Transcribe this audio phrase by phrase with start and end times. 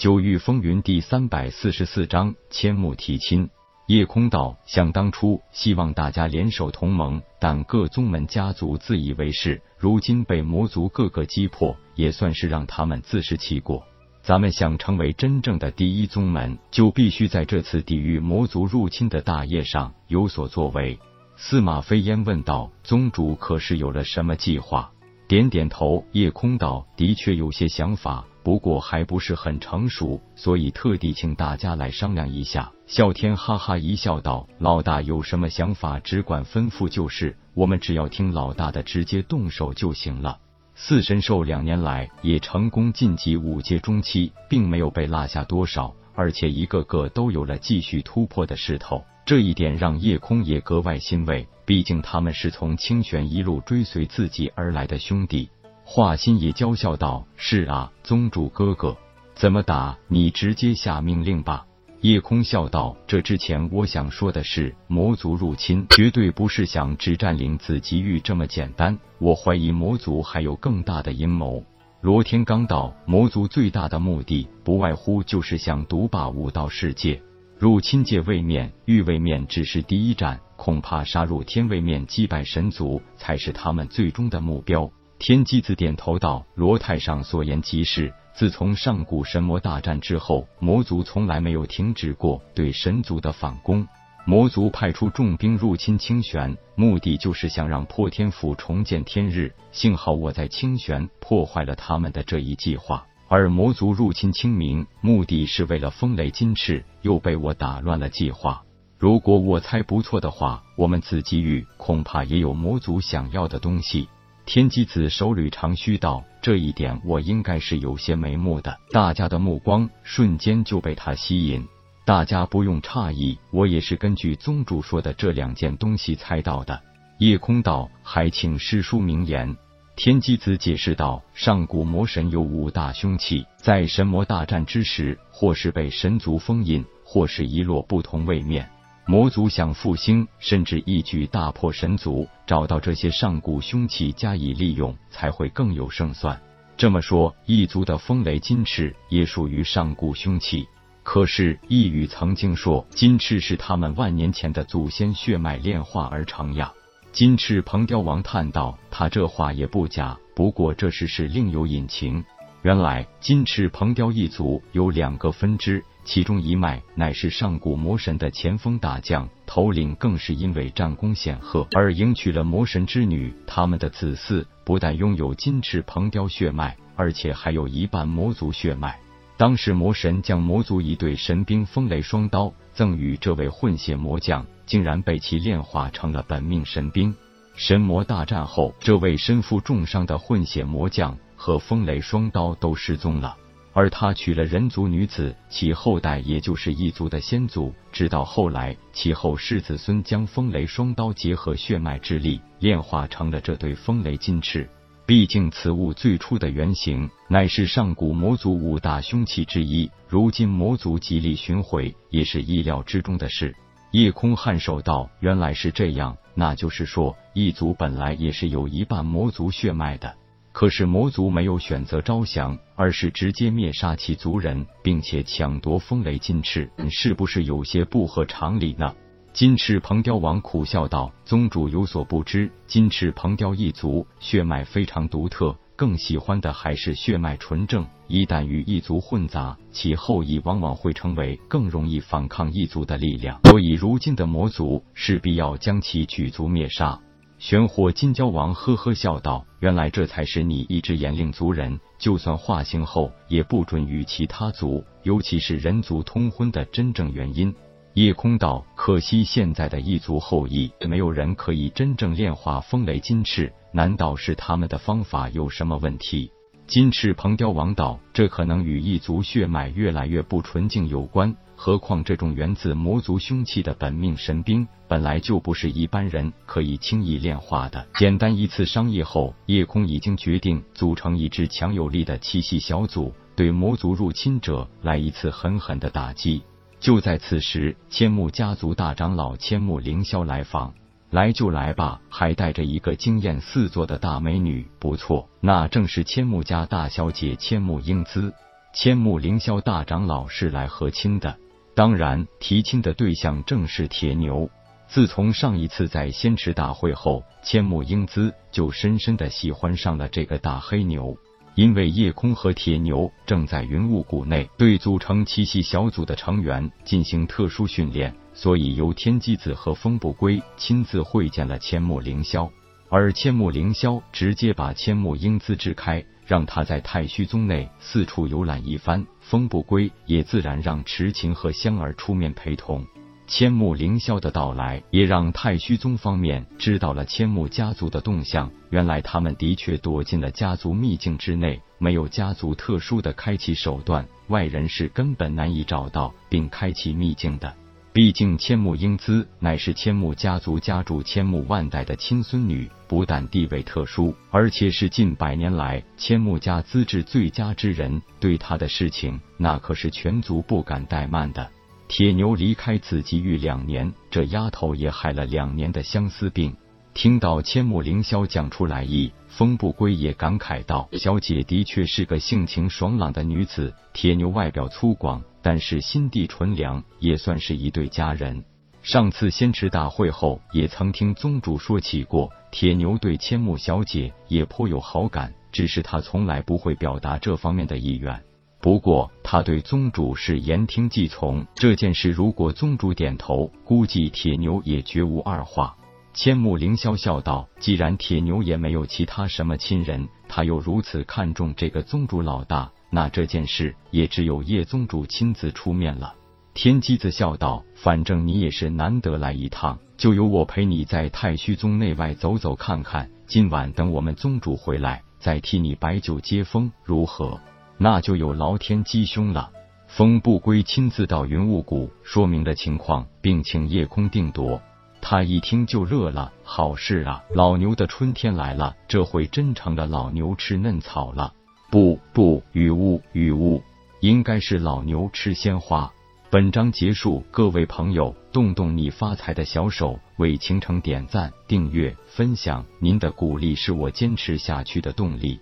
[0.00, 3.50] 九域风云第三百四十四章千木提亲。
[3.86, 13.84] 夜空道，想当初希望大家联手同盟，但各宗门家族自以为是，如今被魔族各个击破，也算是让他们自食其果。
[14.22, 20.98] 咱们想成为真正的第一宗门，就必须在这次抵御魔族入侵的大业上有所作为。
[21.36, 24.92] 司马飞烟问道：“宗主可是有了什么计划？”
[25.28, 32.72] 点点头，夜空道的确有些想法，不过还不是很成熟，所以特地请大家来商量一下。
[32.88, 40.38] 啸天哈哈一笑道：“老大有什么想法，只管吩咐就是，我们只要听老大的，直接动手就行了。”
[40.74, 49.04] 四神兽两年来也成功晋级五阶中期，并没有被落下多少，而且一个个都有了继续突破的势头。
[49.26, 55.50] 这一点让夜空也格外欣慰，毕竟他们是从清玄一路追随自己而来的兄弟。
[55.92, 58.96] 华心也娇笑道：“是啊，宗主哥哥，
[59.34, 59.98] 怎么打？
[60.06, 61.66] 你直接下命令吧。”
[62.00, 71.60] 夜空笑道：“这之前我想说的是，魔族入侵绝对不是想只占领紫极域这么简单，我怀疑魔族还有更大的阴谋。”
[72.02, 77.20] 罗天刚道：“魔族最大的目的，不外乎就是想独霸武道世界。”
[77.58, 84.88] 入侵界位面、域位面只是第一站，恐怕杀入天位面击败神族才是他们最终的目标。
[85.20, 88.10] 天机子点头道：“罗太上所言极是。
[88.32, 93.86] 自从上古神魔大战之后，魔族从来没有停止过对神族的反攻。
[94.24, 99.52] 魔族派出重兵入侵清玄，目的就是想让破天府重见天日。
[99.72, 108.62] 幸好我在清玄破坏了他们的这一计划。”而魔族入侵清明，目的是为了风雷金翅，又被我打乱了计划。
[108.98, 114.08] 如果我猜不错的话，我们紫极域恐怕也有魔族想要的东西。
[114.52, 121.64] 天机子手捋长须道：“这一点我应该是有些眉目的。”大家的目光瞬间就被他吸引。
[122.04, 126.82] 大家不用诧异，我也是根据宗主说的这两件东西猜到的。
[127.20, 129.56] 夜空道，还请师叔明言。
[129.94, 138.68] 天机子解释道：“上古魔神有五大凶器，在神魔大战之时，或是被神族封印，或是遗落不同位面。
[139.06, 146.40] 魔族想复兴，甚至一举大破神族，找到这些上古凶器加以利用，才会更有胜算。
[146.76, 150.66] 这么说，异族的风雷金翅也属于上古凶器。
[151.02, 156.72] 可是异语曾经说，金翅是他们万年前的祖先血脉炼化而成呀。”
[157.10, 162.24] 金翅鹏雕王叹道：“他这话也不假，不过这事是另有隐情。
[162.62, 173.32] 原来金翅鹏雕一族有两个分支，其中一脉乃是上古魔神的前锋大将，头领更是因为战功显赫而迎娶了魔神之女。
[173.46, 178.98] 他们的子嗣不但拥有金翅鹏雕血脉，而且还有一半魔族血脉。
[179.36, 187.12] 当时魔神将魔族一对神兵风雷双刀赠予这位混血魔将。”竟然被其炼化成了本命神兵。
[187.56, 193.36] 神魔大战后，这位身负重伤的混血魔将和风雷双刀都失踪了。
[193.72, 197.72] 而他娶了人族女子，其后代也就是异族的先祖。
[197.92, 204.68] 直到后来，其后世子孙将风雷双刀结合血脉之力，炼化成了这对风雷金翅。
[205.06, 213.54] 毕竟此物最初的原型乃是上古魔族五大凶器之一，如今魔族极力寻回，也是意料之中的事。
[213.92, 220.14] 夜空颔首道：“原来是这样，那就是说，异族本来也是有一半魔族血脉的。
[220.52, 228.94] 可是魔族没有选择招降，而是直接灭杀其族人，并且抢夺风雷金翅，是不是有些不合常理呢？”
[229.32, 243.40] 金翅鹏雕王苦笑道：“宗主有所不知，金翅鹏雕一族血脉非常独特。”更喜欢的还是血脉纯正，一旦与异族混杂，其后裔往往会成为更容易反抗异族的力量。
[243.44, 247.00] 所以，如今的魔族势必要将其举族灭杀。
[247.40, 257.52] 玄火金蛟王呵呵笑道：“原来这才是你一直严令族人，就算化形后也不准与其他族，尤其是人族通婚的真正原因。”
[257.94, 263.50] 夜空道：“可惜现在的异族后裔，没有人可以真正炼化风雷金翅。
[263.72, 266.30] 难道是他们的方法有什么问题？”
[266.68, 271.34] 金翅鹏雕王道：“这可能与异族血脉越来越不纯净有关。
[271.62, 286.42] 何况这种源自魔族凶器的本命神兵，本来就不是一般人可以轻易炼化的。”简单一次商议后，夜空已经决定组成一支强有力的七系小组，对魔族入侵者来一次狠狠的打击。
[286.80, 290.72] 就在此时，千木家族大长老千木凌霄来访。
[291.10, 298.32] 来就来吧，还带着一个惊艳四座的大美女，不错，那正是千木家大小姐千木英姿。
[298.72, 301.36] 千木凌霄大长老是来和亲的，
[301.80, 304.50] 当然提亲的对象正是铁牛。
[304.86, 311.16] 自从上一次在仙池大会后，千木英姿就深深的喜欢上了这个大黑牛。
[311.54, 322.46] 因为夜空和铁牛正在云雾谷内对组成奇袭小组的成员进行特殊训练，所以由天机子和风不归亲自会见了千木凌霄。
[322.90, 329.04] 而千木凌霄直接把千木英姿支开，让他在太虚宗内四处游览一番。
[329.18, 332.86] 风不归也自然让池琴和香儿出面陪同。
[333.26, 338.48] 千木凌霄的到来，也让太虚宗方面知道了千木家族的动向。
[338.70, 347.52] 原来他们的确躲进了家族秘境之内，没有家族特殊的开启手段，外人是根本难以找到并开启秘境的。
[347.92, 361.50] 毕竟千木英姿乃是千木家族家主千木万代的亲孙女，不但地位特殊，而且是近百年来千木家资质最佳之人，对她的事情那可是全族不敢怠慢的。
[361.88, 366.54] 铁牛离开紫极域两年，这丫头也害了两年的相思病。
[366.94, 373.74] 听到千木凌霄讲出来意，风不归也感慨道：“小姐的确是个性情爽朗的女子。
[373.92, 378.44] 铁牛外表粗犷，但是心地纯良，也算是一对佳人。
[378.82, 388.22] 上次仙池大会后，也曾听宗主说起过，铁牛对千木小姐也颇有好感，只是他从来不会表达这方面的意愿。”
[388.62, 391.46] 不过，他对宗主是言听计从。
[391.54, 395.76] 这件事如果宗主点头，估计铁牛也绝无二话。
[396.12, 406.14] 千木凌霄笑道：“既然铁牛也没有其他什么亲人，他又如此看重这个宗主老大，那这件事也只有叶宗主亲自出面了。”
[406.52, 413.08] 天机子笑道：“反正你也是难得来一趟，就由我陪你在太虚宗内外走走看看。
[413.26, 417.40] 今晚等我们宗主回来，再替你摆酒接风，如何？”
[417.78, 419.50] 那就有劳天机兄了。
[419.86, 424.60] 风不归亲自到云雾谷说明了情况，并请夜空定夺。
[425.00, 427.24] 他一听就乐了，好事啊！
[427.34, 431.32] 老牛的春天来了，这回真成了老牛吃嫩草了。
[431.70, 433.62] 不不，雨雾雨雾，
[434.00, 435.88] 应该是老牛吃鲜花。
[436.28, 445.38] 本章结束，各位朋友，动动你发财的小手，为倾城点赞、订阅、分享，您的鼓励是我坚持下去的动力。